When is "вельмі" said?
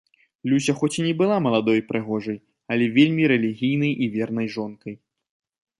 2.97-3.29